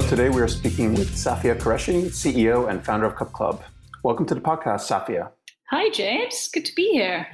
[0.00, 3.62] So today we are speaking with Safia Qureshi, CEO and founder of Cup Club.
[4.02, 5.30] Welcome to the podcast, Safia.
[5.68, 6.48] Hi, James.
[6.50, 7.26] Good to be here.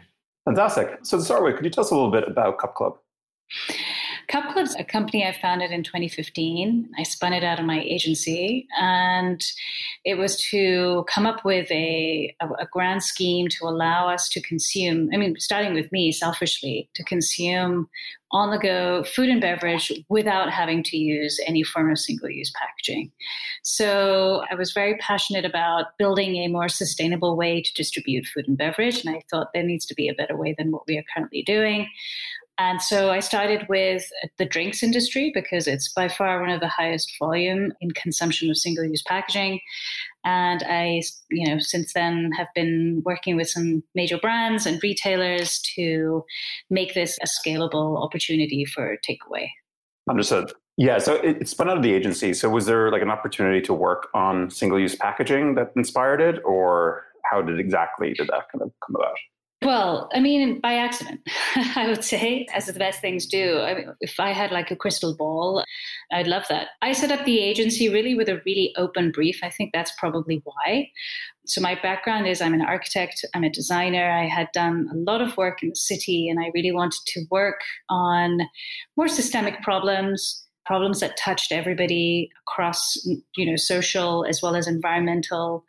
[0.47, 0.99] Fantastic.
[1.03, 2.99] So to start with, could you tell us a little bit about Cup Club?
[4.27, 6.91] Cup Club's a company I founded in 2015.
[6.99, 9.41] I spun it out of my agency, and
[10.05, 15.11] it was to come up with a, a, grand scheme to allow us to consume.
[15.15, 17.89] I mean, starting with me, selfishly, to consume
[18.33, 22.53] on the go food and beverage without having to use any form of single use
[22.59, 23.13] packaging.
[23.63, 28.59] So I was very passionate about building a more sustainable way to distribute food and
[28.59, 31.05] beverage, and I thought there needs to be a better way than what we are
[31.15, 31.89] currently doing.
[32.59, 34.09] And so I started with
[34.39, 38.57] the drinks industry because it's by far one of the highest volume in consumption of
[38.57, 39.61] single use packaging.
[40.27, 45.61] And I, you know, since then have been working with some major brands and retailers
[45.77, 46.25] to
[46.69, 49.49] make this a scalable opportunity for takeaway.
[50.11, 50.53] Understood.
[50.77, 52.35] Yeah, so it, it spun out of the agency.
[52.35, 56.43] So was there like an opportunity to work on single use packaging that inspired it,
[56.45, 59.17] or how did exactly did that kind of come about?
[59.67, 61.23] Well, I mean, by accident,
[61.75, 63.59] I would say, as the best things do.
[63.59, 65.65] I mean, if I had like a crystal ball,
[66.13, 66.69] I'd love that.
[66.83, 69.41] I set up the agency really with a really open brief.
[69.43, 70.89] I think that's probably why.
[71.47, 74.09] So, my background is I'm an architect, I'm a designer.
[74.09, 77.25] I had done a lot of work in the city, and I really wanted to
[77.33, 78.39] work on
[78.97, 82.97] more systemic problems problems that touched everybody across
[83.37, 85.65] you know social as well as environmental.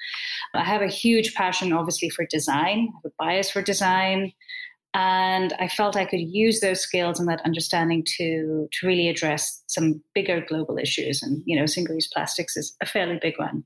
[0.53, 2.89] I have a huge passion obviously for design.
[2.91, 4.33] I have a bias for design.
[4.93, 9.61] And i felt i could use those skills and that understanding to to really address
[9.67, 11.21] some bigger global issues.
[11.21, 13.63] And you know single use plastics is a fairly big one.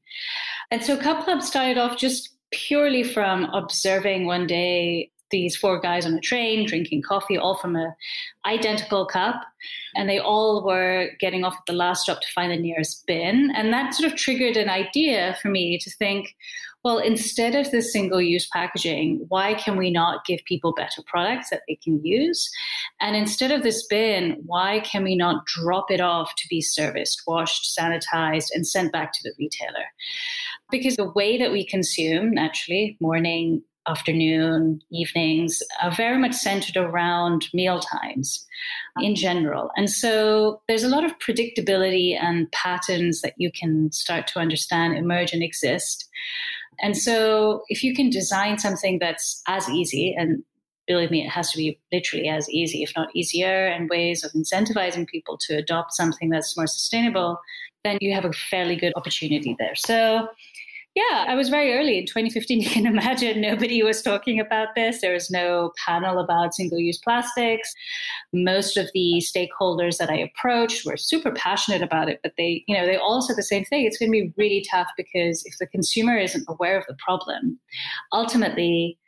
[0.72, 6.06] And so cup club started off just purely from observing one day these four guys
[6.06, 7.96] on a train drinking coffee, all from a
[8.46, 9.42] identical cup,
[9.96, 13.52] and they all were getting off at the last stop to find the nearest bin.
[13.56, 16.36] And that sort of triggered an idea for me to think,
[16.84, 21.52] well, instead of the single use packaging, why can we not give people better products
[21.52, 22.50] that they can use?
[23.00, 27.22] And instead of this bin, why can we not drop it off to be serviced,
[27.28, 29.86] washed, sanitized, and sent back to the retailer?
[30.72, 37.48] Because the way that we consume, naturally, morning, afternoon, evenings are very much centered around
[37.54, 38.46] meal times
[39.00, 39.72] in general.
[39.76, 44.96] And so there's a lot of predictability and patterns that you can start to understand
[44.96, 46.08] emerge and exist.
[46.82, 50.44] And so if you can design something that's as easy and
[50.88, 54.32] believe me, it has to be literally as easy, if not easier, and ways of
[54.34, 57.40] incentivizing people to adopt something that's more sustainable,
[57.84, 59.76] then you have a fairly good opportunity there.
[59.76, 60.28] So
[60.94, 62.62] yeah, I was very early in 2015.
[62.62, 65.00] You can imagine nobody was talking about this.
[65.02, 67.74] There was no panel about single use plastics.
[68.34, 72.76] Most of the stakeholders that I approached were super passionate about it, but they, you
[72.76, 73.86] know, they all said the same thing.
[73.86, 77.58] It's going to be really tough because if the consumer isn't aware of the problem,
[78.12, 79.00] ultimately,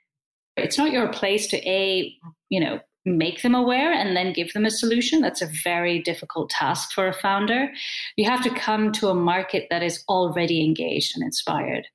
[0.56, 2.16] it's not your place to a,
[2.50, 5.22] you know, make them aware and then give them a solution.
[5.22, 7.70] That's a very difficult task for a founder.
[8.16, 11.86] You have to come to a market that is already engaged and inspired.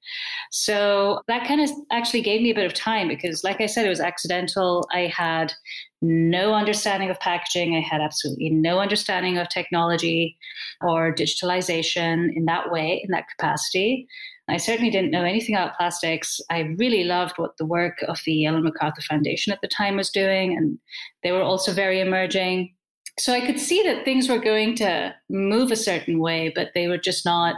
[0.51, 3.87] So that kind of actually gave me a bit of time because, like I said,
[3.87, 4.87] it was accidental.
[4.93, 5.53] I had
[6.01, 7.75] no understanding of packaging.
[7.75, 10.37] I had absolutely no understanding of technology
[10.81, 14.07] or digitalization in that way, in that capacity.
[14.49, 16.41] I certainly didn't know anything about plastics.
[16.51, 20.11] I really loved what the work of the Ellen MacArthur Foundation at the time was
[20.11, 20.79] doing, and
[21.23, 22.75] they were also very emerging.
[23.19, 26.87] So I could see that things were going to move a certain way, but they
[26.87, 27.57] were just not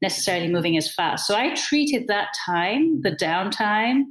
[0.00, 1.26] necessarily moving as fast.
[1.26, 4.04] So I treated that time, the downtime,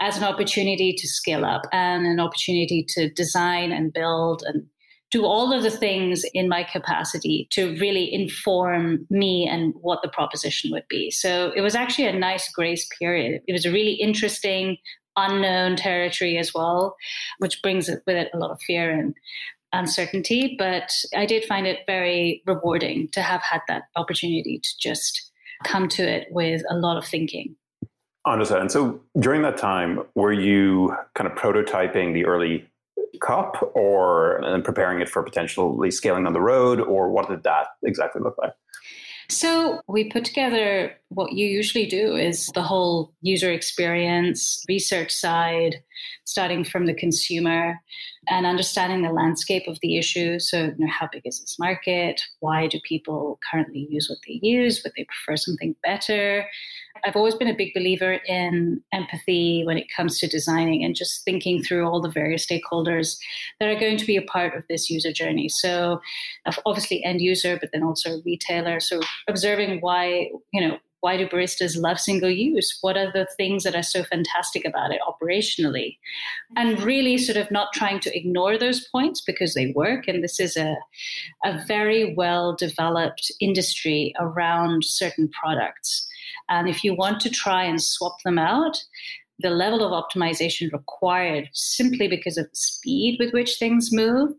[0.00, 4.64] as an opportunity to scale up and an opportunity to design and build and
[5.10, 10.08] do all of the things in my capacity to really inform me and what the
[10.08, 11.10] proposition would be.
[11.10, 13.40] So it was actually a nice grace period.
[13.46, 14.76] It was a really interesting,
[15.16, 16.96] unknown territory as well,
[17.38, 19.14] which brings with it a lot of fear and
[19.72, 20.56] uncertainty.
[20.58, 25.30] But I did find it very rewarding to have had that opportunity to just
[25.64, 27.56] come to it with a lot of thinking.
[28.26, 28.60] Understood.
[28.60, 32.68] And so during that time, were you kind of prototyping the early
[33.20, 38.22] cup or preparing it for potentially scaling on the road or what did that exactly
[38.22, 38.52] look like?
[39.30, 45.82] So we put together what you usually do is the whole user experience research side
[46.24, 47.78] starting from the consumer
[48.26, 50.38] and understanding the landscape of the issue.
[50.38, 52.22] So you know, how big is this market?
[52.40, 54.80] Why do people currently use what they use?
[54.82, 56.46] Would they prefer something better
[57.04, 61.24] I've always been a big believer in empathy when it comes to designing and just
[61.24, 63.16] thinking through all the various stakeholders
[63.60, 65.48] that are going to be a part of this user journey.
[65.48, 66.00] So,
[66.66, 68.80] obviously, end user, but then also retailer.
[68.80, 72.78] So, observing why, you know, why do baristas love single use?
[72.80, 75.96] What are the things that are so fantastic about it operationally?
[76.56, 80.08] And really sort of not trying to ignore those points because they work.
[80.08, 80.76] And this is a,
[81.44, 86.08] a very well developed industry around certain products.
[86.48, 88.76] And if you want to try and swap them out,
[89.40, 94.32] the level of optimization required simply because of the speed with which things move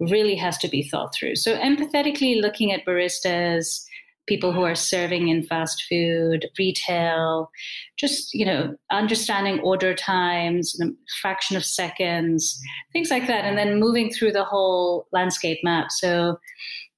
[0.00, 1.36] really has to be thought through.
[1.36, 3.84] So, empathetically looking at baristas,
[4.26, 7.50] people who are serving in fast food, retail,
[7.96, 10.78] just, you know, understanding order times,
[11.20, 12.60] fraction of seconds,
[12.92, 13.44] things like that.
[13.44, 15.90] And then moving through the whole landscape map.
[15.90, 16.38] So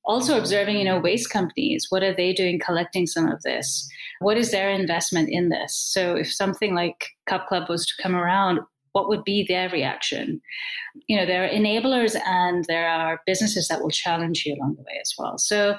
[0.04, 0.40] also mm-hmm.
[0.40, 3.88] observing, you know, waste companies, what are they doing collecting some of this?
[4.20, 5.76] What is their investment in this?
[5.76, 8.60] So if something like Cup Club was to come around,
[8.92, 10.40] what would be their reaction?
[11.08, 14.82] You know, there are enablers and there are businesses that will challenge you along the
[14.82, 15.36] way as well.
[15.36, 15.76] So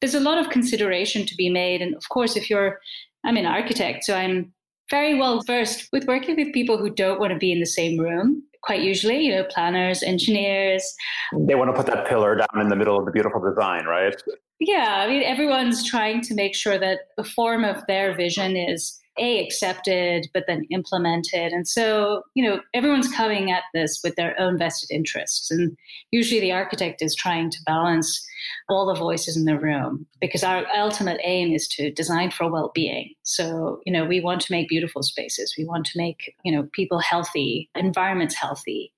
[0.00, 1.80] there's a lot of consideration to be made.
[1.80, 2.78] And of course, if you're,
[3.24, 4.52] I'm an architect, so I'm
[4.90, 7.98] very well versed with working with people who don't want to be in the same
[7.98, 8.42] room.
[8.62, 10.94] Quite usually, you know, planners, engineers.
[11.32, 14.14] They want to put that pillar down in the middle of the beautiful design, right?
[14.60, 18.98] Yeah, I mean, everyone's trying to make sure that the form of their vision is
[19.18, 21.52] a accepted but then implemented.
[21.52, 25.50] And so you know everyone's coming at this with their own vested interests.
[25.50, 25.76] And
[26.10, 28.26] usually the architect is trying to balance
[28.68, 33.12] all the voices in the room because our ultimate aim is to design for well-being.
[33.22, 35.54] So you know we want to make beautiful spaces.
[35.56, 38.92] We want to make you know people healthy environments healthy.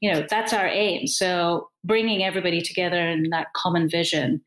[0.00, 1.06] You know that's our aim.
[1.06, 4.40] So bringing everybody together in that common vision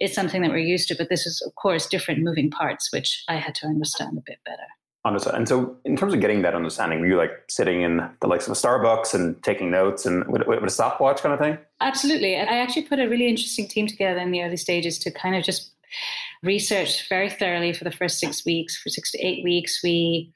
[0.00, 3.24] is something that we're used to, but this is, of course, different moving parts, which
[3.28, 4.62] I had to understand a bit better.
[5.04, 5.34] Understood.
[5.34, 8.46] And so, in terms of getting that understanding, were you like sitting in the likes
[8.46, 11.56] of a Starbucks and taking notes and with, with a stopwatch kind of thing?
[11.80, 12.36] Absolutely.
[12.36, 15.44] I actually put a really interesting team together in the early stages to kind of
[15.44, 15.70] just
[16.42, 18.76] research very thoroughly for the first six weeks.
[18.76, 20.32] For six to eight weeks, we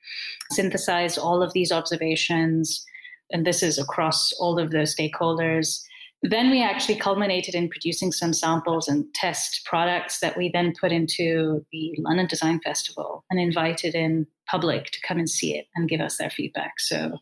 [0.53, 2.85] synthesized all of these observations,
[3.33, 5.83] and this is across all of the stakeholders
[6.23, 10.93] then we actually culminated in producing some samples and test products that we then put
[10.93, 15.89] into the London Design Festival and invited in public to come and see it and
[15.89, 16.79] give us their feedback.
[16.79, 17.19] So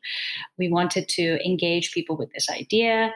[0.59, 3.13] we wanted to engage people with this idea,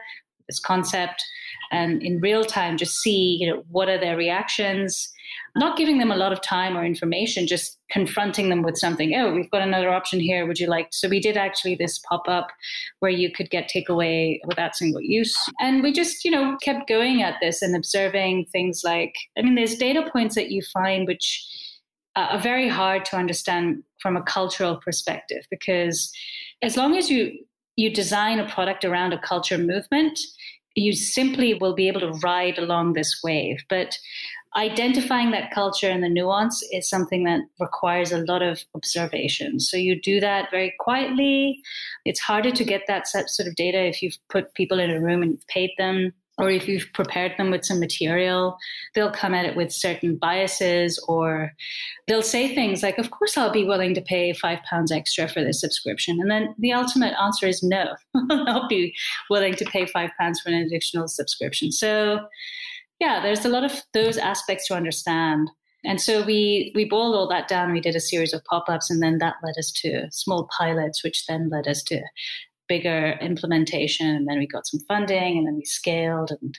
[0.47, 1.23] this concept,
[1.71, 5.11] and in real time just see, you know, what are their reactions,
[5.55, 9.15] not giving them a lot of time or information, just confronting them with something.
[9.15, 10.45] Oh, we've got another option here.
[10.45, 10.89] Would you like?
[10.91, 12.51] So we did actually this pop up
[12.99, 15.35] where you could get takeaway without single use.
[15.59, 19.55] And we just, you know, kept going at this and observing things like, I mean,
[19.55, 21.45] there's data points that you find which
[22.15, 26.11] are very hard to understand from a cultural perspective because
[26.61, 27.37] as long as you
[27.75, 30.19] you design a product around a culture movement,
[30.75, 33.63] you simply will be able to ride along this wave.
[33.69, 33.97] But
[34.55, 39.59] identifying that culture and the nuance is something that requires a lot of observation.
[39.59, 41.61] So you do that very quietly.
[42.05, 45.21] It's harder to get that sort of data if you've put people in a room
[45.21, 48.57] and paid them or if you've prepared them with some material,
[48.93, 51.53] they'll come at it with certain biases, or
[52.07, 55.43] they'll say things like, Of course, I'll be willing to pay five pounds extra for
[55.43, 56.19] this subscription.
[56.19, 57.95] And then the ultimate answer is no,
[58.31, 58.93] I'll be
[59.29, 61.71] willing to pay five pounds for an additional subscription.
[61.71, 62.27] So,
[62.99, 65.49] yeah, there's a lot of those aspects to understand.
[65.85, 67.71] And so we we boiled all that down.
[67.71, 71.27] We did a series of pop-ups, and then that led us to small pilots, which
[71.27, 72.01] then led us to
[72.67, 74.07] bigger implementation.
[74.07, 76.31] And then we got some funding, and then we scaled.
[76.41, 76.57] And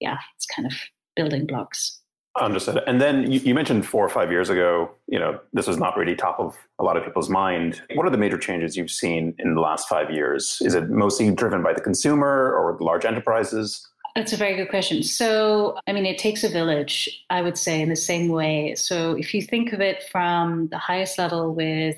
[0.00, 0.74] yeah, it's kind of
[1.16, 2.00] building blocks.
[2.40, 2.82] Understood.
[2.86, 5.98] And then you, you, mentioned four or five years ago, you know, this was not
[5.98, 7.82] really top of a lot of people's mind.
[7.94, 10.56] What are the major changes you've seen in the last five years?
[10.62, 13.86] Is it mostly driven by the consumer or the large enterprises?
[14.14, 15.02] That's a very good question.
[15.02, 18.74] So, I mean, it takes a village, I would say, in the same way.
[18.74, 21.96] So, if you think of it from the highest level with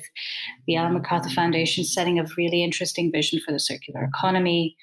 [0.65, 4.77] the Ellen MacArthur Foundation setting a really interesting vision for the circular economy,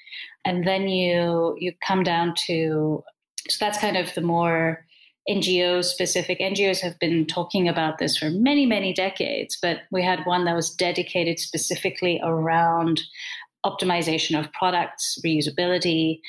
[0.45, 3.03] and then you you come down to
[3.49, 4.85] so that's kind of the more
[5.29, 6.39] NGO specific.
[6.39, 10.55] NGOs have been talking about this for many, many decades, but we had one that
[10.55, 13.01] was dedicated specifically around
[13.65, 16.19] optimization of products, reusability.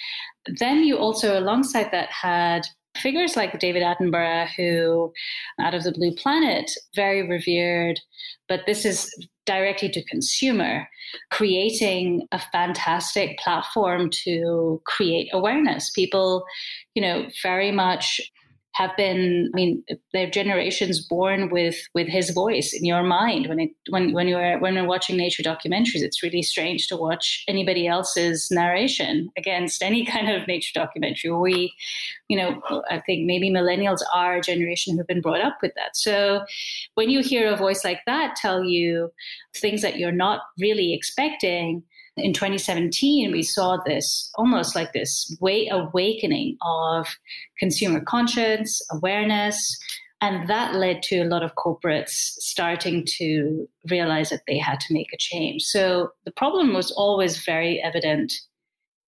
[0.58, 5.12] Then you also, alongside that, had figures like David Attenborough, who,
[5.60, 8.00] out of the Blue Planet, very revered,
[8.48, 9.10] but this is
[9.46, 10.88] directly to consumer,
[11.30, 15.90] creating a fantastic platform to create awareness.
[15.90, 16.44] People,
[16.94, 18.20] you know, very much
[18.74, 23.48] have been i mean they're generations born with with his voice in your mind.
[23.48, 27.44] When it when when you're when you're watching nature documentaries it's really strange to watch
[27.48, 31.30] anybody else's narration against any kind of nature documentary.
[31.30, 31.72] We
[32.28, 35.96] you know i think maybe millennials are a generation who've been brought up with that.
[35.96, 36.44] So
[36.94, 39.12] when you hear a voice like that tell you
[39.56, 41.82] things that you're not really expecting
[42.16, 47.08] in 2017, we saw this almost like this way awakening of
[47.58, 49.76] consumer conscience, awareness,
[50.20, 54.94] and that led to a lot of corporates starting to realize that they had to
[54.94, 55.62] make a change.
[55.64, 58.32] So the problem was always very evident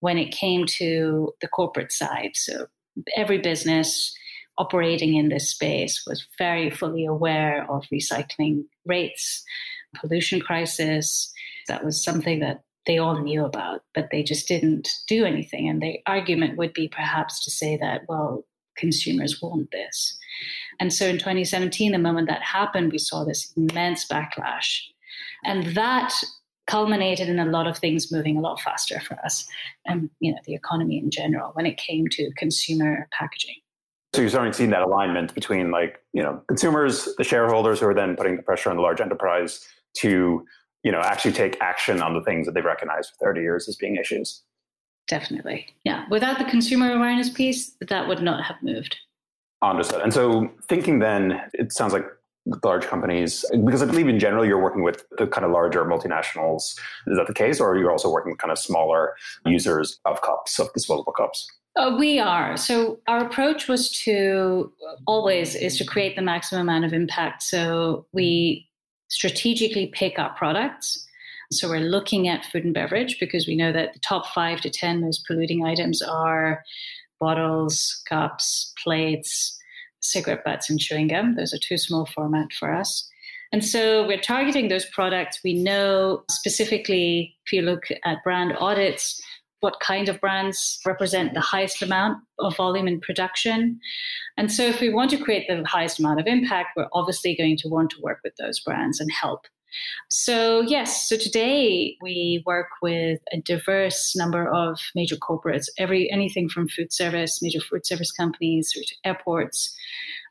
[0.01, 2.33] when it came to the corporate side.
[2.35, 2.67] So
[3.17, 4.15] every business
[4.59, 9.43] operating in this space was very fully aware of recycling rates,
[9.95, 11.33] pollution crisis.
[11.69, 15.69] That was something that they all knew about, but they just didn't do anything.
[15.69, 18.45] And the argument would be perhaps to say that, well,
[18.77, 20.17] consumers want this.
[20.79, 24.81] And so in 2017, the moment that happened, we saw this immense backlash.
[25.45, 26.13] And that
[26.67, 29.47] culminated in a lot of things moving a lot faster for us
[29.87, 33.55] and you know the economy in general when it came to consumer packaging.
[34.15, 37.87] So you're starting to see that alignment between like, you know, consumers, the shareholders who
[37.87, 39.67] are then putting the pressure on the large enterprise
[39.99, 40.43] to
[40.87, 43.75] you know, actually take action on the things that they've recognized for 30 years as
[43.75, 44.43] being issues.
[45.09, 45.67] Definitely.
[45.83, 46.05] Yeah.
[46.11, 48.97] Without the consumer awareness piece, that would not have moved.
[49.63, 50.03] Understood.
[50.03, 52.05] And so thinking then, it sounds like
[52.63, 56.79] large companies, because I believe in general you're working with the kind of larger multinationals.
[57.09, 57.59] Is that the case?
[57.59, 61.51] Or are you're also working with kind of smaller users of cups, of disposable cups?
[61.75, 62.57] Uh, we are.
[62.57, 64.73] So our approach was to
[65.09, 67.43] always is to create the maximum amount of impact.
[67.43, 68.66] So we
[69.09, 71.07] strategically pick our products.
[71.53, 74.71] So we're looking at food and beverage because we know that the top five to
[74.71, 76.65] 10 most polluting items are
[77.21, 79.57] bottles, cups, plates,
[80.01, 81.37] cigarette butts, and chewing gum.
[81.37, 83.09] Those are too small format for us.
[83.53, 85.41] And so we're targeting those products.
[85.45, 89.21] We know specifically, if you look at brand audits,
[89.61, 93.81] what kind of brands represent the highest amount of volume in production.
[94.37, 97.57] And so, if we want to create the highest amount of impact, we're obviously going
[97.59, 99.47] to want to work with those brands and help.
[100.09, 106.49] So, yes, so today we work with a diverse number of major corporates, every anything
[106.49, 109.75] from food service, major food service companies, to airports,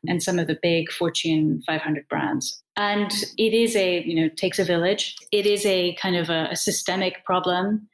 [0.08, 2.62] and some of the big Fortune 500 brands.
[2.76, 5.16] And it is a, you know, takes a village.
[5.32, 7.88] It is a kind of a, a systemic problem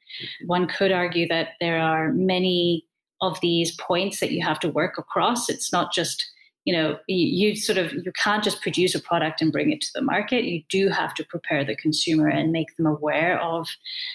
[0.47, 2.87] one could argue that there are many
[3.21, 5.49] of these points that you have to work across.
[5.49, 6.29] It's not just
[6.64, 9.90] you know you, sort of you can't just produce a product and bring it to
[9.95, 13.69] the market you do have to prepare the consumer and make them aware of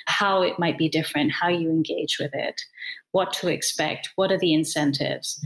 [0.05, 2.61] how it might be different how you engage with it
[3.11, 5.39] what to expect what are the incentives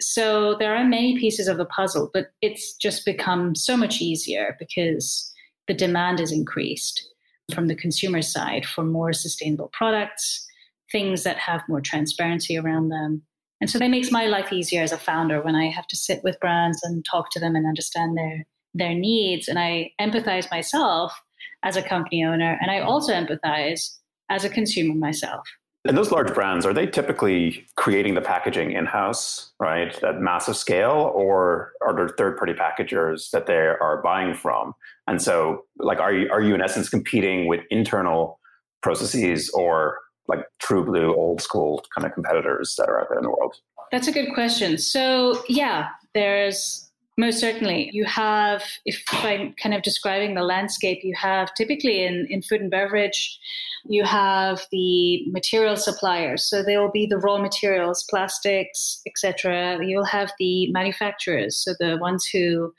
[0.00, 4.56] so there are many pieces of the puzzle but it's just become so much easier
[4.58, 5.32] because
[5.68, 7.10] the demand is increased
[7.54, 10.46] from the consumer side for more sustainable products,
[10.90, 13.22] things that have more transparency around them.
[13.60, 16.24] And so that makes my life easier as a founder when I have to sit
[16.24, 19.48] with brands and talk to them and understand their their needs.
[19.48, 21.12] And I empathize myself
[21.62, 23.90] as a company owner, and I also empathize
[24.30, 25.44] as a consumer myself.
[25.86, 30.56] And those large brands, are they typically creating the packaging in house, right, at massive
[30.56, 34.74] scale, or are there third party packagers that they are buying from?
[35.06, 38.38] And so, like, are you, are you in essence competing with internal
[38.82, 39.98] processes or
[40.30, 43.56] like true blue, old school kind of competitors that are out there in the world?
[43.92, 44.78] That's a good question.
[44.78, 47.90] So, yeah, there's most certainly.
[47.92, 52.62] You have, if I'm kind of describing the landscape, you have typically in, in food
[52.62, 53.38] and beverage,
[53.84, 56.48] you have the material suppliers.
[56.48, 59.84] So there will be the raw materials, plastics, etc.
[59.84, 62.72] You'll have the manufacturers, so the ones who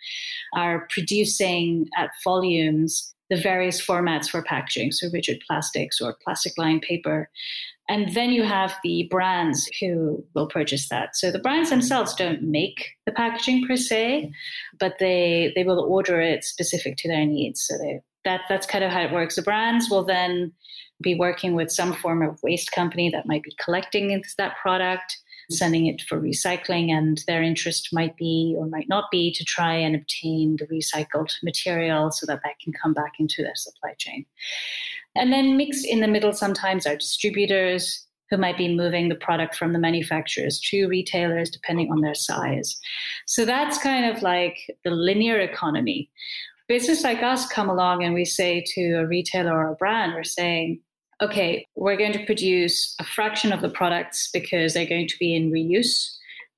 [0.56, 6.82] are producing at volumes the various formats for packaging, so rigid plastics or plastic lined
[6.82, 7.30] paper.
[7.88, 11.16] And then you have the brands who will purchase that.
[11.16, 14.34] So the brands themselves don't make the packaging per se,
[14.80, 17.62] but they they will order it specific to their needs.
[17.62, 19.38] So they, that that's kind of how it works.
[19.38, 20.52] The brands will then
[21.02, 25.18] be working with some form of waste company that might be collecting that product,
[25.52, 29.74] sending it for recycling, and their interest might be or might not be to try
[29.74, 34.26] and obtain the recycled material so that that can come back into their supply chain.
[35.16, 39.56] And then mixed in the middle sometimes are distributors who might be moving the product
[39.56, 42.78] from the manufacturers to retailers depending on their size.
[43.28, 46.10] So that's kind of like the linear economy.
[46.70, 50.24] Business like us come along and we say to a retailer or a brand, we're
[50.24, 50.80] saying,
[51.22, 55.36] okay, we're going to produce a fraction of the products because they're going to be
[55.36, 56.10] in reuse.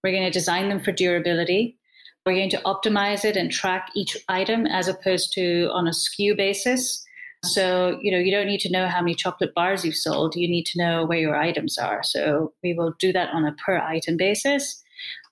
[0.04, 1.78] We're going to design them for durability.
[2.26, 6.38] We're going to optimize it and track each item as opposed to on a SKU
[6.38, 7.04] basis.
[7.44, 10.36] So, you know, you don't need to know how many chocolate bars you've sold.
[10.36, 12.02] You need to know where your items are.
[12.02, 14.82] So, we will do that on a per item basis.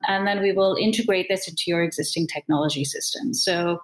[0.10, 3.34] And then we will integrate this into your existing technology system.
[3.34, 3.80] So,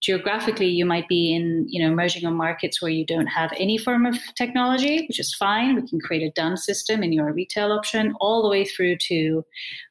[0.00, 4.06] geographically you might be in you know emerging markets where you don't have any form
[4.06, 5.76] of technology which is fine.
[5.76, 9.44] We can create a dumb system in your retail option all the way through to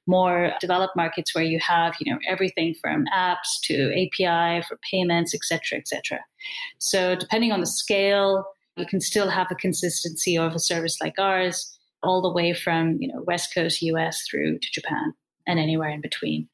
[0.07, 5.33] more developed markets where you have you know everything from apps to api for payments
[5.33, 6.19] et cetera et cetera.
[6.79, 8.45] So depending on the scale
[8.77, 12.97] you can still have a consistency of a service like ours all the way from
[12.99, 15.13] you know west coast us through to japan
[15.47, 16.47] and anywhere in between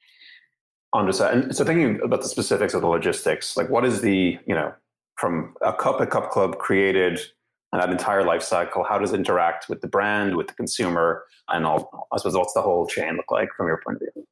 [0.95, 1.33] Understood.
[1.33, 4.73] And so thinking about the specifics of the logistics, like what is the, you know,
[5.17, 7.19] from a cup a cup club created
[7.73, 11.25] and that entire life cycle, how does it interact with the brand, with the consumer,
[11.49, 14.25] and all I suppose what's the whole chain look like from your point of view?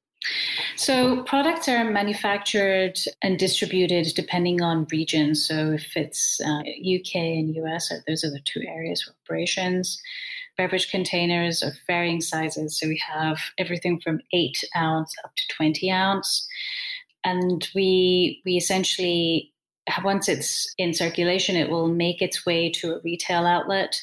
[0.78, 5.36] So products are manufactured and distributed depending on region.
[5.36, 10.02] So if it's uh, UK and US, those are the two areas for operations
[10.58, 12.80] beverage containers of varying sizes.
[12.80, 16.48] So we have everything from eight ounce up to 20 ounce.
[17.24, 19.54] And we, we essentially,
[20.04, 24.02] once it's in circulation, it will make its way to a retail outlet.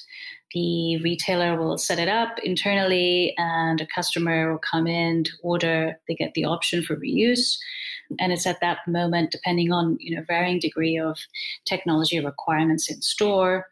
[0.55, 6.01] The retailer will set it up internally, and a customer will come in to order.
[6.09, 7.57] They get the option for reuse.
[8.19, 11.19] And it's at that moment depending on you know varying degree of
[11.65, 13.69] technology requirements in store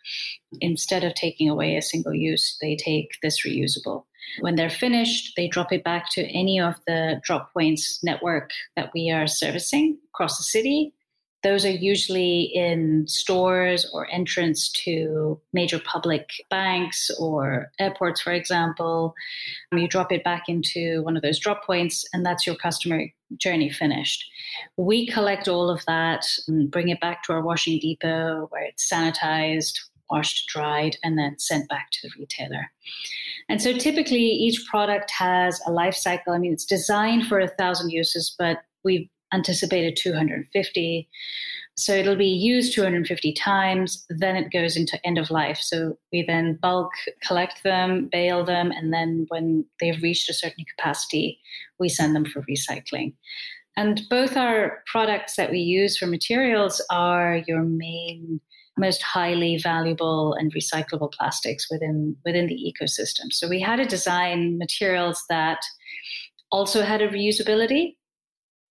[0.61, 4.05] instead of taking away a single use they take this reusable.
[4.41, 8.91] When they're finished they drop it back to any of the drop points network that
[8.95, 10.93] we are servicing across the city
[11.43, 19.15] those are usually in stores or entrance to major public banks or airports, for example.
[19.73, 23.05] You drop it back into one of those drop points, and that's your customer
[23.37, 24.25] journey finished.
[24.77, 28.91] We collect all of that and bring it back to our washing depot where it's
[28.91, 29.79] sanitized,
[30.11, 32.71] washed, dried, and then sent back to the retailer.
[33.49, 36.33] And so typically each product has a life cycle.
[36.33, 41.09] I mean, it's designed for a thousand uses, but we've anticipated 250.
[41.77, 45.59] So it'll be used 250 times, then it goes into end of life.
[45.59, 46.91] So we then bulk
[47.23, 51.39] collect them, bale them, and then when they've reached a certain capacity,
[51.79, 53.15] we send them for recycling.
[53.77, 58.41] And both our products that we use for materials are your main
[58.77, 63.33] most highly valuable and recyclable plastics within within the ecosystem.
[63.33, 65.59] So we had to design materials that
[66.51, 67.98] also had a reusability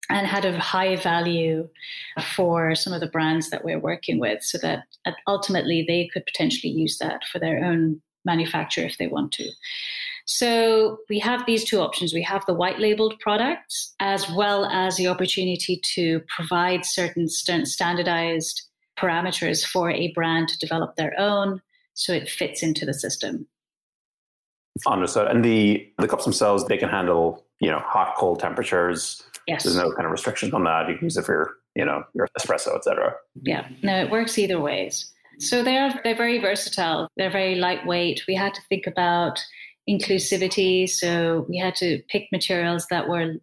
[0.09, 1.67] and had a high value
[2.35, 6.25] for some of the brands that we're working with so that uh, ultimately they could
[6.25, 9.49] potentially use that for their own manufacture if they want to.
[10.25, 12.13] So we have these two options.
[12.13, 17.67] We have the white labeled products as well as the opportunity to provide certain st-
[17.67, 18.63] standardized
[18.97, 21.61] parameters for a brand to develop their own
[21.93, 23.47] so it fits into the system.
[24.85, 25.27] Understood.
[25.27, 29.23] And the the cups themselves, they can handle, you know, hot, cold temperatures.
[29.47, 29.63] Yes.
[29.63, 30.89] There's no kind of restrictions on that.
[30.89, 33.13] You can use it for your, you know, your espresso, etc.
[33.43, 33.67] Yeah.
[33.83, 35.11] No, it works either ways.
[35.39, 37.09] So they're they're very versatile.
[37.17, 38.23] They're very lightweight.
[38.27, 39.43] We had to think about
[39.89, 40.89] inclusivity.
[40.89, 43.35] So we had to pick materials that were,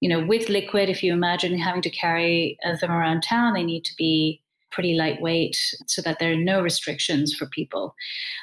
[0.00, 0.88] you know, with liquid.
[0.88, 4.40] If you imagine having to carry them around town, they need to be
[4.74, 5.56] pretty lightweight
[5.86, 7.94] so that there are no restrictions for people.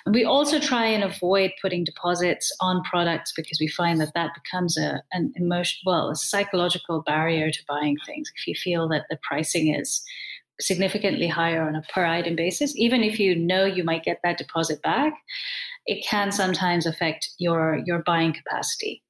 [0.06, 4.32] And we also try and avoid putting deposits on products because we find that that
[4.34, 8.32] becomes a, an emotion, well, a psychological barrier to buying things.
[8.36, 10.02] If you feel that the pricing is
[10.60, 14.38] significantly higher on a per item basis, even if you know you might get that
[14.38, 15.13] deposit back,
[15.86, 19.04] it can sometimes affect your your buying capacity.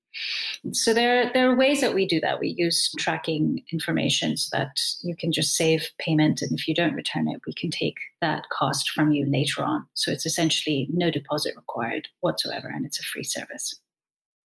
[0.73, 2.39] So there, there are ways that we do that.
[2.39, 6.93] We use tracking information so that you can just save payment, and if you don't
[6.93, 9.85] return it, we can take that cost from you later on.
[9.93, 13.79] So it's essentially no deposit required whatsoever, and it's a free service.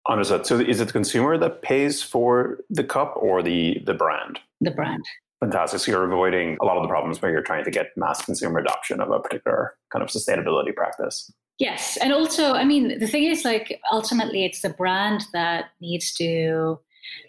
[0.08, 0.45] Understood.
[0.45, 4.39] So is it the consumer that pays for the cup or the the brand?
[4.60, 5.06] The brand.
[5.39, 5.80] Fantastic.
[5.80, 8.60] So you're avoiding a lot of the problems where you're trying to get mass consumer
[8.60, 11.32] adoption of a particular kind of sustainability practice.
[11.60, 11.98] Yes.
[11.98, 16.80] And also, I mean, the thing is, like, ultimately, it's the brand that needs to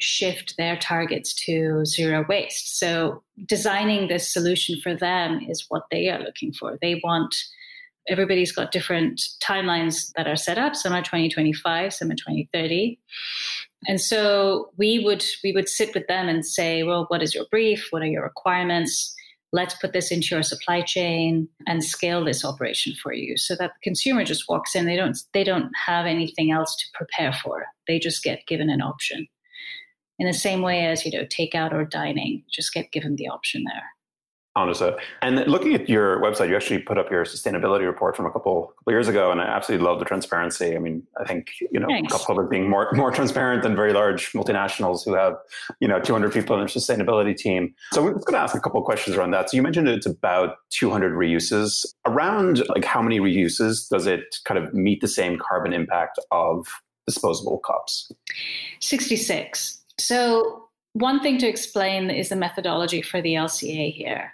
[0.01, 2.79] shift their targets to zero waste.
[2.79, 6.79] So designing this solution for them is what they are looking for.
[6.81, 7.35] They want
[8.09, 12.99] everybody's got different timelines that are set up some are 2025 some are 2030
[13.89, 17.47] and so we would we would sit with them and say well what is your
[17.51, 19.15] brief what are your requirements
[19.55, 23.71] let's put this into your supply chain and scale this operation for you so that
[23.75, 24.85] the consumer just walks in.
[24.85, 27.65] They don't they don't have anything else to prepare for.
[27.87, 29.29] They just get given an option.
[30.19, 33.63] In the same way as, you know, takeout or dining, just get given the option
[33.65, 33.85] there.
[34.57, 34.95] Oh, Understood.
[35.21, 38.73] And looking at your website, you actually put up your sustainability report from a couple,
[38.79, 40.77] couple years ago, and I absolutely love the transparency.
[40.77, 41.89] I mean, I think you know.
[42.09, 45.35] Public being more more transparent than very large multinationals who have
[45.81, 47.75] you know 200 people in their sustainability team.
[47.93, 49.51] So we're going to ask a couple of questions around that.
[49.51, 51.85] So you mentioned it's about 200 reuses.
[52.07, 56.69] Around like how many reuses does it kind of meet the same carbon impact of
[57.07, 58.13] disposable cups?
[58.81, 59.83] 66.
[59.99, 64.34] So one thing to explain is the methodology for the LCA here.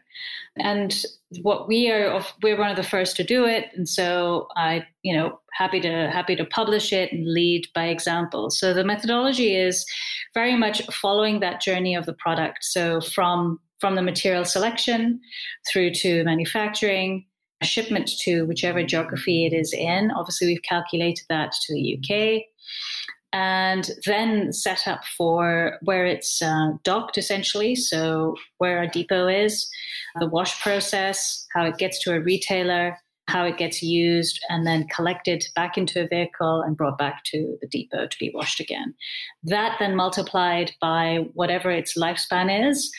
[0.57, 0.95] And
[1.43, 5.17] what we are, we're one of the first to do it, and so I, you
[5.17, 8.51] know, happy to happy to publish it and lead by example.
[8.51, 9.87] So the methodology is
[10.35, 12.65] very much following that journey of the product.
[12.65, 15.21] So from from the material selection
[15.71, 17.25] through to manufacturing,
[17.63, 20.11] shipment to whichever geography it is in.
[20.13, 22.43] Obviously, we've calculated that to the UK
[23.33, 27.75] and then set up for where it's uh, docked essentially.
[27.75, 29.69] So, where our depot is,
[30.19, 32.97] the wash process, how it gets to a retailer,
[33.31, 37.57] how it gets used, and then collected back into a vehicle and brought back to
[37.61, 38.95] the depot to be washed again.
[39.45, 42.91] That then multiplied by whatever its lifespan is.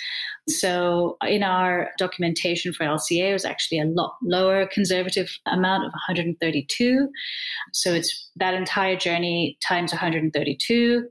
[0.48, 5.92] So in our documentation for LCA, it was actually a lot lower conservative amount of
[5.92, 7.10] 132.
[7.74, 11.08] So it's that entire journey times 132,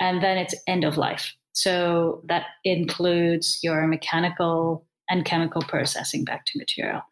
[0.00, 1.34] and then it's end of life.
[1.52, 7.02] So that includes your mechanical and chemical processing back to material.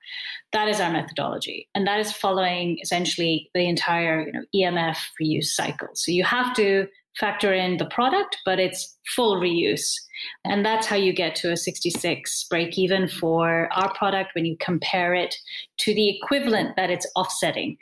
[0.52, 1.68] That is our methodology.
[1.74, 5.88] And that is following essentially the entire you know, EMF reuse cycle.
[5.94, 6.86] So you have to
[7.18, 9.92] factor in the product, but it's full reuse.
[10.44, 14.56] And that's how you get to a 66 break even for our product when you
[14.60, 15.34] compare it
[15.78, 17.76] to the equivalent that it's offsetting.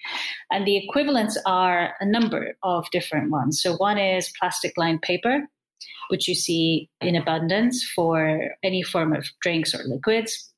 [0.50, 3.60] And the equivalents are a number of different ones.
[3.60, 5.48] So one is plastic lined paper,
[6.08, 10.52] which you see in abundance for any form of drinks or liquids.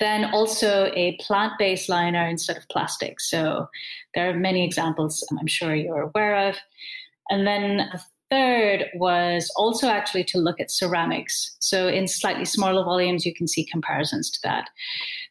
[0.00, 3.20] Then also a plant based liner instead of plastic.
[3.20, 3.68] So
[4.14, 6.56] there are many examples I'm sure you're aware of.
[7.30, 8.00] And then the
[8.30, 11.56] third was also actually to look at ceramics.
[11.60, 14.68] So in slightly smaller volumes, you can see comparisons to that.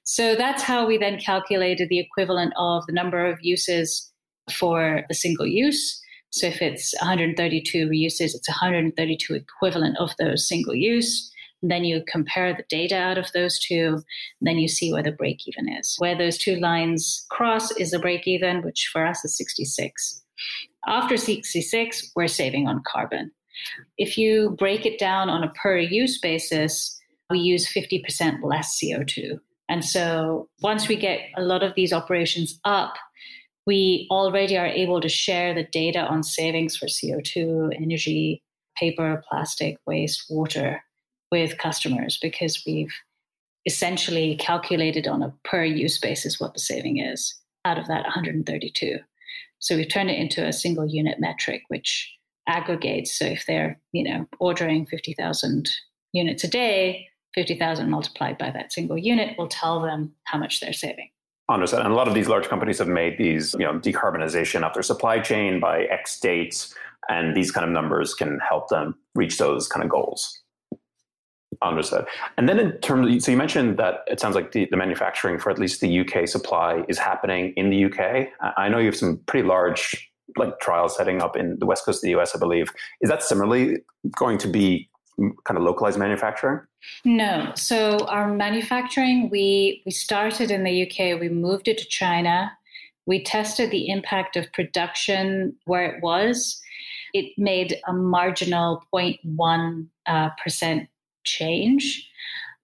[0.03, 4.11] So that's how we then calculated the equivalent of the number of uses
[4.51, 6.01] for a single use.
[6.31, 11.31] So if it's 132 reuses, it's 132 equivalent of those single use.
[11.63, 14.03] Then you compare the data out of those two,
[14.41, 15.95] then you see where the break even is.
[15.97, 20.21] Where those two lines cross is the break even, which for us is 66.
[20.85, 23.31] After 66, we're saving on carbon.
[23.97, 29.39] If you break it down on a per use basis, we use 50% less CO2.
[29.69, 32.93] And so once we get a lot of these operations up,
[33.67, 38.41] we already are able to share the data on savings for CO2, energy,
[38.77, 40.81] paper, plastic, waste, water
[41.31, 42.93] with customers because we've
[43.65, 48.97] essentially calculated on a per use basis what the saving is out of that 132.
[49.59, 52.09] So we've turned it into a single unit metric, which
[52.47, 53.19] aggregates.
[53.19, 55.69] So if they're, you know, ordering 50,000
[56.13, 60.71] units a day, 50,000 multiplied by that single unit will tell them how much they're
[60.71, 61.09] saving.
[61.49, 61.79] Understood.
[61.79, 64.83] And a lot of these large companies have made these, you know, decarbonization of their
[64.83, 66.75] supply chain by X dates,
[67.07, 70.41] and these kind of numbers can help them reach those kind of goals.
[71.61, 72.05] Understood.
[72.37, 75.39] And then in terms of, so you mentioned that it sounds like the, the manufacturing
[75.39, 78.27] for at least the UK supply is happening in the UK.
[78.57, 81.99] I know you have some pretty large like trials setting up in the west coast
[81.99, 82.71] of the US, I believe.
[83.01, 83.77] Is that similarly
[84.15, 84.89] going to be
[85.43, 86.59] kind of localized manufacturing?
[87.03, 87.51] No.
[87.55, 92.51] So our manufacturing, we we started in the UK, we moved it to China.
[93.05, 96.61] We tested the impact of production where it was.
[97.13, 100.29] It made a marginal 0.1 uh,
[101.23, 102.09] change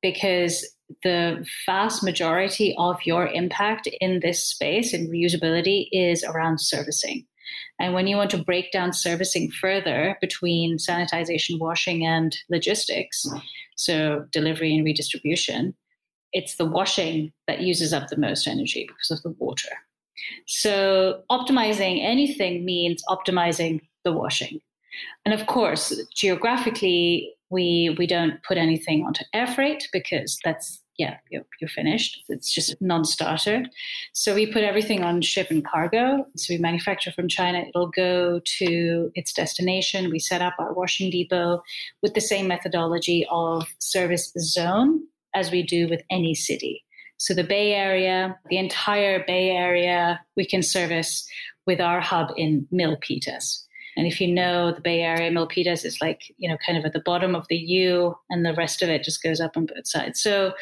[0.02, 0.66] because
[1.02, 7.26] the vast majority of your impact in this space in reusability is around servicing.
[7.80, 13.28] And when you want to break down servicing further between sanitization, washing, and logistics,
[13.76, 15.74] so delivery and redistribution,
[16.32, 19.70] it's the washing that uses up the most energy because of the water.
[20.48, 24.60] So optimizing anything means optimizing the washing.
[25.26, 31.18] And of course, geographically, we we don't put anything onto air freight because that's yeah
[31.30, 32.24] you're, you're finished.
[32.30, 33.66] It's just non-starter.
[34.14, 36.26] So we put everything on ship and cargo.
[36.36, 37.64] So we manufacture from China.
[37.68, 40.12] It'll go to its destination.
[40.12, 41.62] We set up our washing depot
[42.02, 45.04] with the same methodology of service zone
[45.34, 46.84] as we do with any city.
[47.18, 51.26] So the Bay Area, the entire Bay Area, we can service
[51.66, 53.63] with our hub in Milpitas.
[53.96, 56.94] And if you know the Bay Area, Milpitas is like, you know, kind of at
[56.94, 59.88] the bottom of the U and the rest of it just goes up on both
[59.88, 60.22] sides.
[60.22, 60.54] So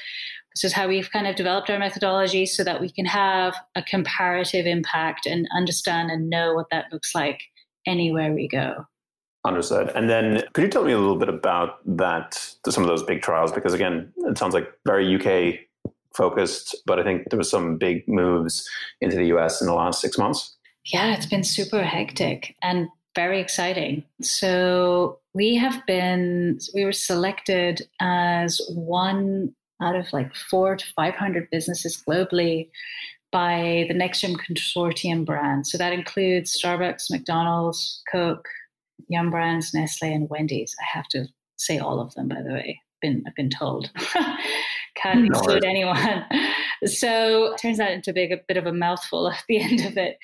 [0.53, 3.81] this is how we've kind of developed our methodology so that we can have a
[3.81, 7.41] comparative impact and understand and know what that looks like
[7.87, 8.85] anywhere we go.
[9.45, 9.91] Understood.
[9.95, 12.35] And then could you tell me a little bit about that,
[12.69, 13.51] some of those big trials?
[13.51, 15.59] Because again, it sounds like very UK
[16.15, 20.01] focused, but I think there was some big moves into the US in the last
[20.01, 20.57] six months.
[20.85, 24.04] Yeah, it's been super hectic and very exciting.
[24.21, 31.50] So we have been, we were selected as one out of like four to 500
[31.52, 32.69] businesses globally
[33.32, 35.65] by the NextGen Consortium brand.
[35.65, 38.47] So that includes Starbucks, McDonald's, Coke,
[39.08, 40.76] Yum Brands, Nestle, and Wendy's.
[40.80, 42.80] I have to say all of them, by the way.
[43.02, 43.89] Been I've been told.
[44.95, 46.24] Can't no exclude anyone.
[46.85, 49.97] So turns out into a big a bit of a mouthful at the end of
[49.97, 50.17] it.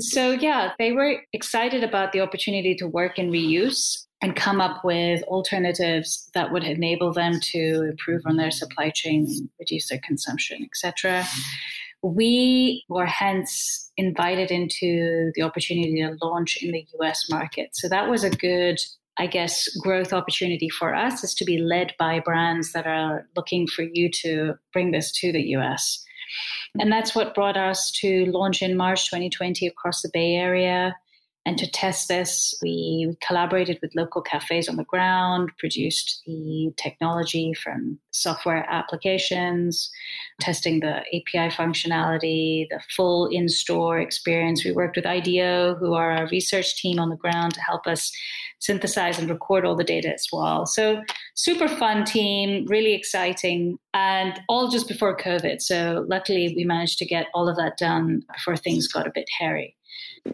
[0.00, 4.82] So yeah, they were excited about the opportunity to work in reuse and come up
[4.84, 9.28] with alternatives that would enable them to improve on their supply chain,
[9.60, 11.26] reduce their consumption, etc.
[12.02, 17.70] We were hence invited into the opportunity to launch in the US market.
[17.74, 18.80] So that was a good,
[19.18, 23.66] I guess, growth opportunity for us is to be led by brands that are looking
[23.66, 26.04] for you to bring this to the US.
[26.80, 30.96] And that's what brought us to launch in March 2020 across the Bay Area.
[31.46, 37.52] And to test this, we, collaborated with local cafes on the ground, produced the technology
[37.52, 39.90] from software applications,
[40.40, 44.64] testing the API functionality, the full in store experience.
[44.64, 48.10] We worked with IDEO, who are our research team on the ground, to help us
[48.60, 50.64] synthesize and record all the data as well.
[50.64, 51.02] So,
[51.34, 55.60] super fun team, really exciting, and all just before COVID.
[55.60, 59.28] So, luckily, we managed to get all of that done before things got a bit
[59.38, 59.76] hairy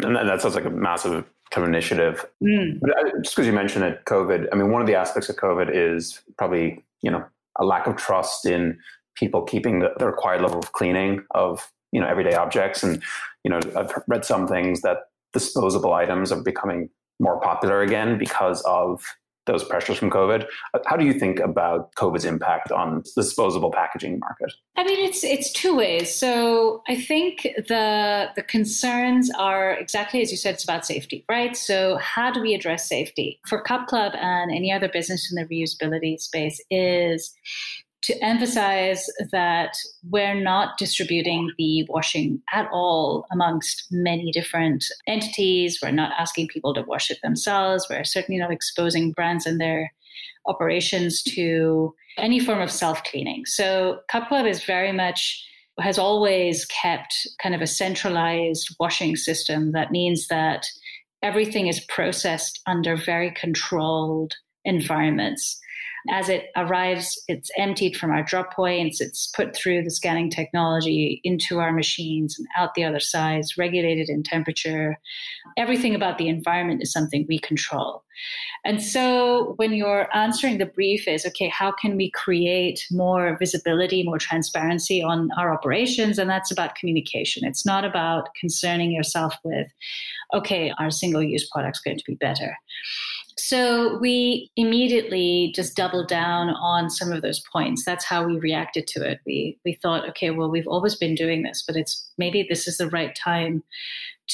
[0.02, 2.24] and that sounds like a massive kind of initiative.
[2.42, 2.80] Mm.
[2.80, 5.70] But just because you mentioned it, COVID, I mean, one of the aspects of COVID
[5.72, 7.24] is probably you know
[7.58, 8.78] a lack of trust in
[9.16, 13.02] people keeping the, the required level of cleaning of you know everyday objects, and
[13.44, 14.98] you know I've read some things that
[15.32, 19.04] disposable items are becoming more popular again because of
[19.50, 20.46] those pressures from COVID.
[20.86, 24.52] How do you think about COVID's impact on the disposable packaging market?
[24.76, 26.14] I mean, it's it's two ways.
[26.14, 30.54] So I think the the concerns are exactly as you said.
[30.54, 31.56] It's about safety, right?
[31.56, 35.46] So how do we address safety for Cup Club and any other business in the
[35.54, 36.62] reusability space?
[36.70, 37.32] Is
[38.02, 39.76] to emphasize that
[40.10, 45.78] we're not distributing the washing at all amongst many different entities.
[45.82, 47.86] We're not asking people to wash it themselves.
[47.90, 49.92] We're certainly not exposing brands and their
[50.46, 53.44] operations to any form of self cleaning.
[53.46, 55.46] So, Cup Club is very much
[55.78, 59.72] has always kept kind of a centralized washing system.
[59.72, 60.66] That means that
[61.22, 64.34] everything is processed under very controlled
[64.64, 65.58] environments.
[66.08, 71.20] As it arrives, it's emptied from our drop points, it's put through the scanning technology
[71.24, 74.98] into our machines and out the other side, regulated in temperature.
[75.58, 78.02] Everything about the environment is something we control.
[78.64, 84.02] And so when you're answering the brief is, okay, how can we create more visibility,
[84.02, 86.18] more transparency on our operations?
[86.18, 87.46] And that's about communication.
[87.46, 89.68] It's not about concerning yourself with,
[90.34, 92.56] okay, our single use product's going to be better.
[93.50, 97.84] So we immediately just doubled down on some of those points.
[97.84, 99.18] That's how we reacted to it.
[99.26, 102.76] We we thought, okay, well, we've always been doing this, but it's maybe this is
[102.76, 103.64] the right time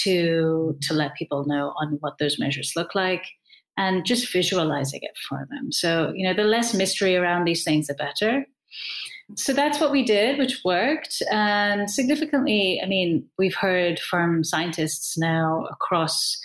[0.04, 3.24] to to let people know on what those measures look like
[3.78, 5.72] and just visualizing it for them.
[5.72, 8.44] So, you know, the less mystery around these things, the better.
[9.34, 11.22] So that's what we did, which worked.
[11.32, 16.38] And significantly, I mean, we've heard from scientists now across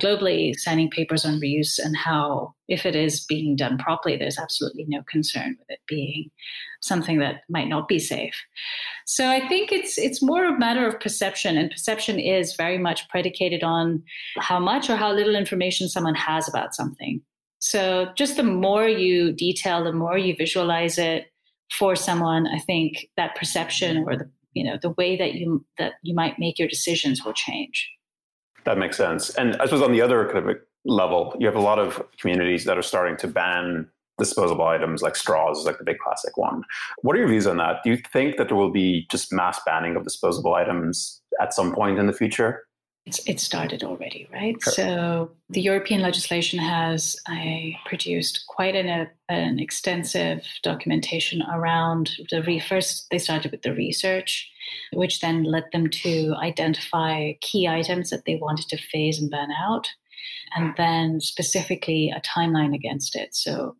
[0.00, 4.84] globally signing papers on reuse and how, if it is being done properly, there's absolutely
[4.88, 6.30] no concern with it being
[6.82, 8.34] something that might not be safe.
[9.06, 13.08] So I think it's it's more a matter of perception, and perception is very much
[13.08, 14.02] predicated on
[14.38, 17.22] how much or how little information someone has about something.
[17.58, 21.26] So just the more you detail, the more you visualize it
[21.72, 25.94] for someone, I think that perception or the you know the way that you that
[26.02, 27.90] you might make your decisions will change.
[28.66, 29.30] That makes sense.
[29.36, 32.64] And I suppose on the other kind of level, you have a lot of communities
[32.64, 36.62] that are starting to ban disposable items like straws, is like the big classic one.
[37.02, 37.76] What are your views on that?
[37.84, 41.74] Do you think that there will be just mass banning of disposable items at some
[41.74, 42.64] point in the future?
[43.06, 44.56] It's, it started already, right?
[44.60, 44.72] Sure.
[44.72, 52.58] So the European legislation has I produced quite an, an extensive documentation around the re-
[52.58, 53.06] first.
[53.10, 54.50] They started with the research,
[54.92, 59.50] which then led them to identify key items that they wanted to phase and ban
[59.52, 59.86] out.
[60.54, 63.34] and then specifically a timeline against it.
[63.34, 63.76] So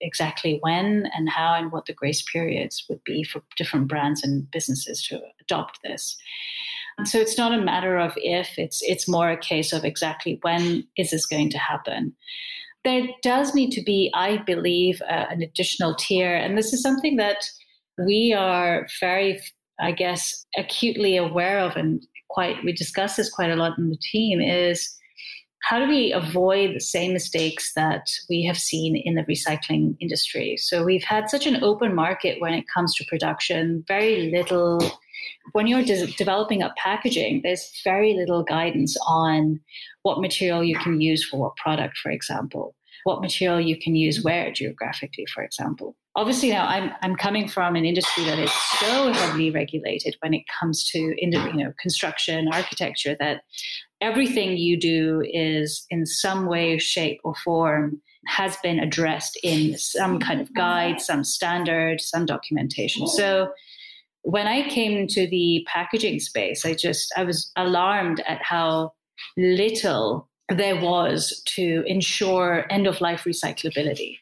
[0.00, 4.50] exactly when and how and what the grace periods would be for different brands and
[4.50, 6.16] businesses to adopt this.
[7.04, 10.84] So it's not a matter of if, it's it's more a case of exactly when
[10.96, 12.14] is this going to happen.
[12.84, 17.16] There does need to be, I believe, uh, an additional tier, and this is something
[17.16, 17.44] that
[17.98, 19.40] we are very,
[19.78, 23.98] I guess, acutely aware of, and quite we discuss this quite a lot in the
[24.10, 24.40] team.
[24.40, 24.96] Is
[25.62, 30.56] how do we avoid the same mistakes that we have seen in the recycling industry?
[30.56, 34.80] So we've had such an open market when it comes to production, very little.
[35.52, 39.60] When you're de- developing a packaging, there's very little guidance on
[40.02, 44.22] what material you can use for what product, for example, what material you can use
[44.22, 45.96] where geographically, for example.
[46.16, 50.42] Obviously, now I'm I'm coming from an industry that is so heavily regulated when it
[50.58, 53.42] comes to you know construction, architecture that
[54.00, 60.18] everything you do is in some way, shape, or form has been addressed in some
[60.18, 63.06] kind of guide, some standard, some documentation.
[63.06, 63.50] So
[64.22, 68.92] when I came to the packaging space, I just I was alarmed at how
[69.36, 74.18] little there was to ensure end of life recyclability.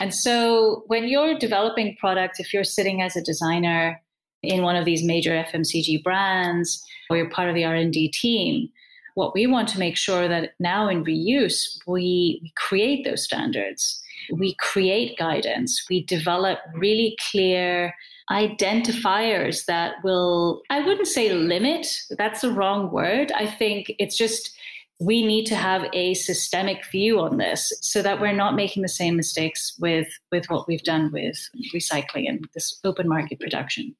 [0.00, 4.00] And so when you're developing products, if you're sitting as a designer
[4.42, 8.70] in one of these major FMCG brands or you're part of the R&D team,
[9.14, 14.00] what we want to make sure that now in reuse, we, we create those standards,
[14.32, 17.94] we create guidance, we develop really clear
[18.30, 23.32] identifiers that will, I wouldn't say limit, that's the wrong word.
[23.32, 24.56] I think it's just
[25.00, 28.88] we need to have a systemic view on this so that we're not making the
[28.88, 31.36] same mistakes with with what we've done with
[31.74, 33.94] recycling and this open market production.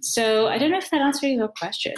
[0.00, 1.94] So I don't know if that answers your question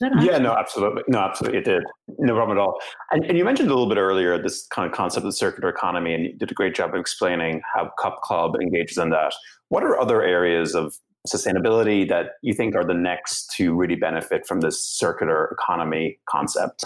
[0.00, 1.02] yeah, no, absolutely.
[1.08, 1.58] No, absolutely.
[1.58, 1.82] It did.
[2.18, 2.78] No problem at all.
[3.10, 6.14] And, and, you mentioned a little bit earlier this kind of concept of circular economy,
[6.14, 9.34] and you did a great job of explaining how Cup Club engages in that.
[9.70, 10.94] What are other areas of
[11.26, 16.84] sustainability that you think are the next to really benefit from this circular economy concept?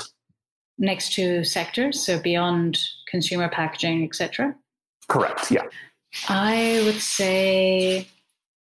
[0.83, 4.55] Next to sectors, so beyond consumer packaging, etc.
[5.09, 5.51] Correct.
[5.51, 5.63] Yeah.
[6.29, 8.07] I would say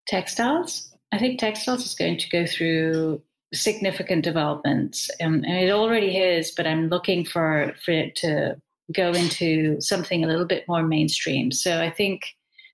[0.08, 0.96] textiles.
[1.12, 3.22] I think textiles is going to go through
[3.54, 6.52] significant developments, um, and it already is.
[6.52, 8.56] But I'm looking for for it to
[8.94, 11.52] go into something a little bit more mainstream.
[11.52, 12.22] So I think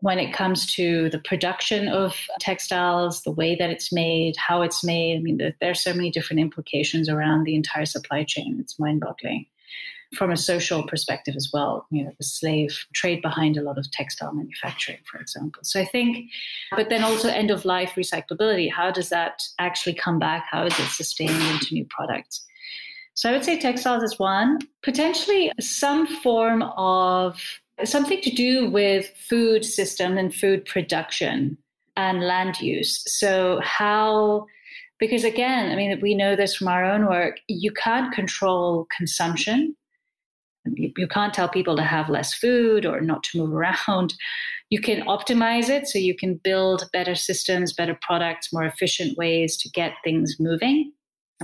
[0.01, 4.83] when it comes to the production of textiles, the way that it's made, how it's
[4.83, 8.57] made, I mean, there are so many different implications around the entire supply chain.
[8.59, 9.45] It's mind-boggling
[10.15, 11.85] from a social perspective as well.
[11.91, 15.61] You know, the slave trade behind a lot of textile manufacturing, for example.
[15.63, 16.29] So I think,
[16.75, 18.71] but then also end of life recyclability.
[18.71, 20.45] How does that actually come back?
[20.49, 22.45] How is it sustained into new products?
[23.15, 27.41] So I would say textiles is one, potentially some form of
[27.83, 31.57] something to do with food system and food production
[31.95, 33.03] and land use.
[33.07, 34.45] So how
[34.99, 39.75] because again, I mean, we know this from our own work, you can't control consumption
[40.75, 43.53] you, can't tell people to have less food or not to move
[43.87, 44.13] around.
[44.69, 49.57] You can optimize it so you can build better systems, better products, more efficient ways
[49.57, 50.91] to get things moving.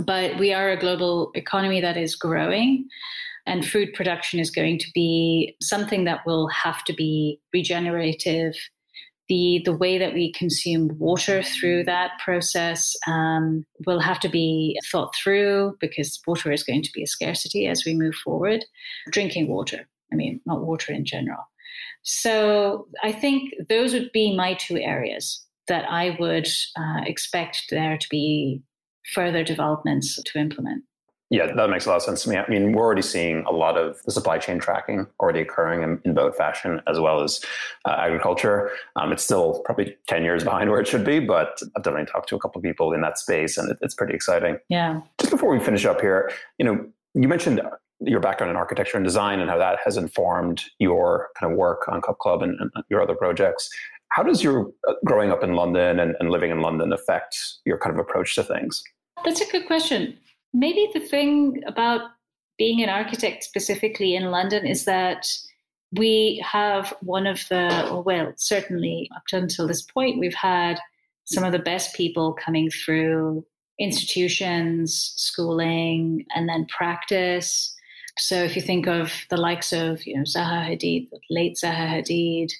[0.05, 2.87] But we are a global economy that is growing,
[3.45, 8.55] and food production is going to be something that will have to be regenerative
[9.29, 14.77] the the way that we consume water through that process um, will have to be
[14.91, 18.65] thought through because water is going to be a scarcity as we move forward.
[19.11, 21.43] Drinking water, I mean, not water in general.
[22.03, 27.97] So I think those would be my two areas that I would uh, expect there
[27.97, 28.61] to be
[29.13, 30.83] further developments to implement.
[31.33, 32.37] Yeah, that makes a lot of sense to me.
[32.37, 35.99] I mean, we're already seeing a lot of the supply chain tracking already occurring in,
[36.05, 37.43] in boat fashion as well as
[37.85, 38.69] uh, agriculture.
[38.97, 42.29] Um, it's still probably 10 years behind where it should be, but I've definitely talked
[42.29, 44.59] to a couple of people in that space and it, it's pretty exciting.
[44.69, 45.01] Yeah.
[45.19, 47.63] Just before we finish up here, you know, you mentioned
[47.99, 51.87] your background in architecture and design and how that has informed your kind of work
[51.87, 53.71] on Cup Club and, and your other projects.
[54.09, 57.79] How does your uh, growing up in London and, and living in London affect your
[57.79, 58.83] kind of approach to things?
[59.25, 60.19] That's a good question.
[60.53, 62.01] Maybe the thing about
[62.57, 65.27] being an architect specifically in London is that
[65.93, 70.79] we have one of the, well, certainly up until this point, we've had
[71.25, 73.45] some of the best people coming through
[73.79, 77.72] institutions, schooling, and then practice.
[78.17, 82.51] So if you think of the likes of you know Zaha Hadid, late Zaha Hadid,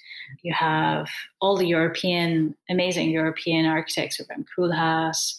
[0.42, 1.08] you have
[1.42, 5.36] all the European, amazing European architects, Rem Koolhaas,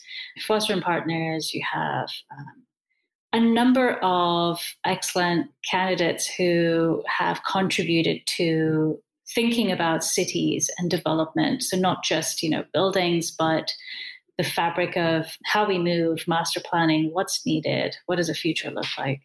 [0.47, 1.53] Foster and Partners.
[1.53, 2.65] You have um,
[3.33, 9.01] a number of excellent candidates who have contributed to
[9.35, 11.65] thinking about cities and development.
[11.65, 13.73] So not just, you know, buildings, but
[14.37, 18.87] the fabric of how we move, master planning, what's needed, what does a future look
[18.99, 19.20] like.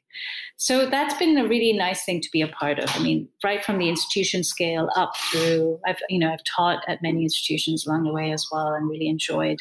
[0.57, 2.89] So that's been a really nice thing to be a part of.
[2.93, 7.01] I mean, right from the institution scale up through, I've you know I've taught at
[7.01, 9.59] many institutions along the way as well, and really enjoyed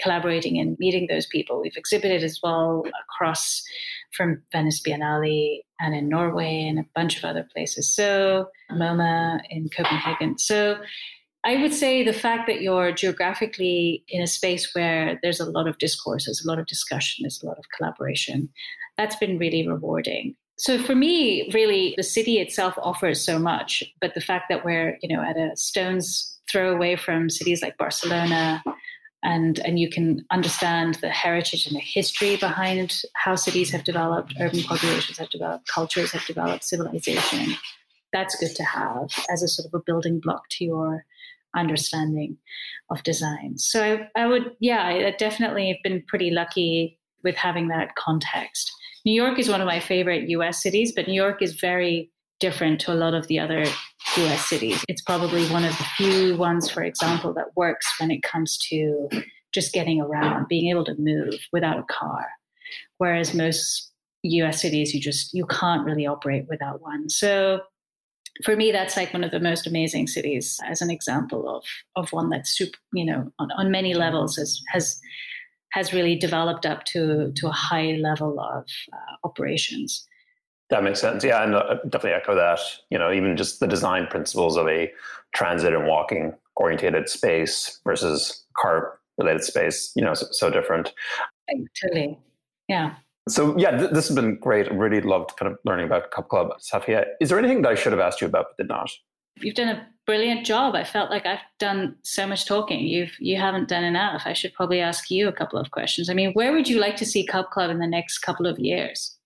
[0.00, 1.60] collaborating and meeting those people.
[1.60, 3.62] We've exhibited as well across
[4.16, 7.94] from Venice Biennale and in Norway and a bunch of other places.
[7.94, 10.38] So MoMA in Copenhagen.
[10.38, 10.76] So
[11.46, 15.68] I would say the fact that you're geographically in a space where there's a lot
[15.68, 18.48] of discourse, there's a lot of discussion, there's a lot of collaboration,
[18.98, 20.34] that's been really rewarding.
[20.58, 24.98] So for me, really, the city itself offers so much, but the fact that we're,
[25.02, 28.64] you know, at a stone's throw away from cities like Barcelona,
[29.22, 34.34] and and you can understand the heritage and the history behind how cities have developed,
[34.40, 37.54] urban populations have developed, cultures have developed, civilization.
[38.12, 41.04] That's good to have as a sort of a building block to your
[41.56, 42.36] understanding
[42.90, 43.58] of design.
[43.58, 43.82] So
[44.16, 48.70] I, I would, yeah, I definitely have been pretty lucky with having that context.
[49.04, 52.80] New York is one of my favorite US cities, but New York is very different
[52.80, 53.64] to a lot of the other
[54.16, 54.84] US cities.
[54.88, 59.08] It's probably one of the few ones, for example, that works when it comes to
[59.52, 62.26] just getting around, being able to move without a car.
[62.98, 63.90] Whereas most
[64.22, 67.08] US cities, you just you can't really operate without one.
[67.08, 67.60] So
[68.44, 71.64] for me, that's like one of the most amazing cities as an example of
[71.96, 75.00] of one that's super, you know, on, on many levels has has
[75.72, 80.06] has really developed up to to a high level of uh, operations.
[80.70, 81.22] That makes sense.
[81.22, 82.60] Yeah, and uh, definitely echo that.
[82.90, 84.92] You know, even just the design principles of a
[85.34, 90.92] transit and walking orientated space versus car related space, you know, so, so different.
[91.82, 92.18] Totally.
[92.68, 92.94] Yeah.
[93.28, 94.70] So yeah, th- this has been great.
[94.70, 96.50] I really loved kind of learning about Cup Club.
[96.60, 98.90] Safia, is there anything that I should have asked you about but did not?
[99.40, 100.74] You've done a brilliant job.
[100.74, 102.80] I felt like I've done so much talking.
[102.80, 104.22] You've you haven't done enough.
[104.24, 106.08] I should probably ask you a couple of questions.
[106.08, 108.58] I mean, where would you like to see Cup Club in the next couple of
[108.58, 109.16] years?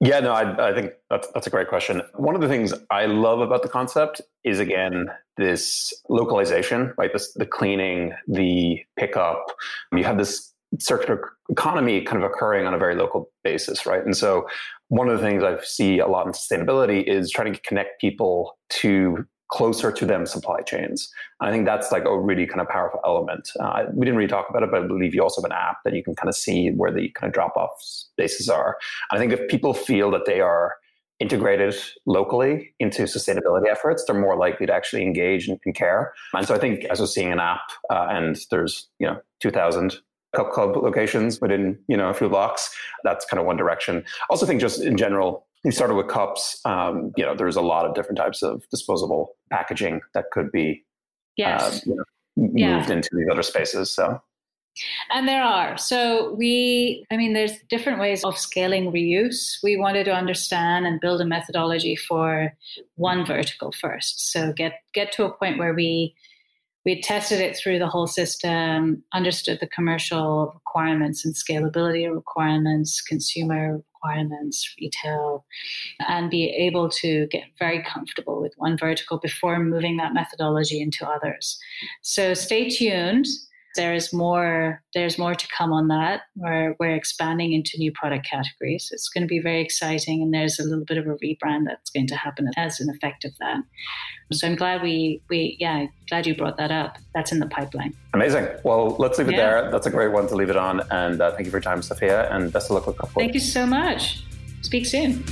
[0.00, 2.00] Yeah, no, I, I think that's that's a great question.
[2.14, 7.12] One of the things I love about the concept is again this localization, right?
[7.12, 9.44] This the cleaning, the pickup.
[9.92, 14.04] You have this circular economy kind of occurring on a very local basis, right?
[14.04, 14.46] And so
[14.88, 18.58] one of the things I see a lot in sustainability is trying to connect people
[18.70, 21.10] to closer to them supply chains.
[21.40, 23.50] And I think that's like a really kind of powerful element.
[23.58, 25.78] Uh, we didn't really talk about it, but I believe you also have an app
[25.84, 28.76] that you can kind of see where the kind of drop off spaces are.
[29.10, 30.74] And I think if people feel that they are
[31.18, 31.74] integrated
[32.06, 36.12] locally into sustainability efforts, they're more likely to actually engage and, and care.
[36.34, 39.98] And so I think as we're seeing an app uh, and there's, you know, 2000
[40.34, 42.70] cup club locations within, you know, a few blocks,
[43.04, 44.04] that's kind of one direction.
[44.06, 46.60] I also think just in general, you started with cups.
[46.64, 50.84] Um, you know, there's a lot of different types of disposable packaging that could be
[51.36, 51.62] yes.
[51.62, 52.04] Uh, you know,
[52.36, 52.92] moved yeah.
[52.92, 53.90] into these other spaces.
[53.90, 54.20] So.
[55.10, 55.76] And there are.
[55.76, 59.58] So we, I mean, there's different ways of scaling reuse.
[59.62, 62.52] We wanted to understand and build a methodology for
[62.94, 64.30] one vertical first.
[64.30, 66.14] So get get to a point where we
[66.88, 73.82] we tested it through the whole system, understood the commercial requirements and scalability requirements, consumer
[73.92, 75.44] requirements, retail,
[76.08, 81.06] and be able to get very comfortable with one vertical before moving that methodology into
[81.06, 81.58] others.
[82.00, 83.26] So stay tuned
[83.78, 86.22] there is more there's more to come on that.
[86.34, 88.90] We're, we're expanding into new product categories.
[88.92, 91.88] It's going to be very exciting and there's a little bit of a rebrand that's
[91.90, 93.60] going to happen as an effect of that.
[94.32, 96.98] So i'm glad we we yeah glad you brought that up.
[97.14, 97.94] That's in the pipeline.
[98.12, 98.48] Amazing.
[98.64, 99.62] Well let's leave it yeah.
[99.62, 99.70] there.
[99.70, 101.80] That's a great one to leave it on and uh, thank you for your time
[101.80, 103.22] Safia and best of luck with Cup Club.
[103.22, 104.24] Thank you so much.
[104.62, 105.24] Speak soon